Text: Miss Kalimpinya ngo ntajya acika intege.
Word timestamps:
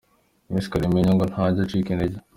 Miss 0.53 0.69
Kalimpinya 0.71 1.13
ngo 1.15 1.25
ntajya 1.31 1.61
acika 1.65 1.89
intege. 1.91 2.17